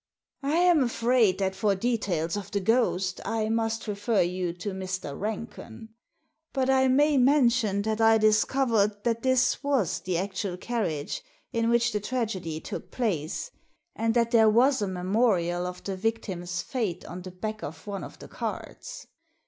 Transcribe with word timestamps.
"I 0.41 0.55
am 0.55 0.81
afraid 0.81 1.37
that 1.37 1.53
for 1.55 1.75
details 1.75 2.35
of 2.35 2.49
the 2.49 2.59
ghost 2.59 3.21
I 3.23 3.49
must 3.49 3.87
refer 3.87 4.21
you 4.23 4.51
to 4.53 4.71
Mr. 4.71 5.15
Ranken. 5.15 5.89
But 6.53 6.71
I 6.71 6.87
may 6.87 7.19
mention 7.19 7.83
that 7.83 8.01
I 8.01 8.17
discovered 8.17 9.03
that 9.03 9.21
this 9.21 9.61
was 9.63 9.99
the 9.99 10.17
actual 10.17 10.57
carriage 10.57 11.21
in 11.53 11.69
which 11.69 11.91
the 11.91 11.99
tragedy 11.99 12.59
took 12.59 12.89
place, 12.89 13.51
and 13.95 14.15
that 14.15 14.31
there 14.31 14.49
was 14.49 14.81
a 14.81 14.87
memorial 14.87 15.67
of 15.67 15.83
the 15.83 15.95
victim's 15.95 16.63
fate 16.63 17.05
on 17.05 17.21
the 17.21 17.29
back 17.29 17.61
of 17.61 17.85
one 17.85 18.03
of 18.03 18.17
the 18.17 18.27
cards. 18.27 19.05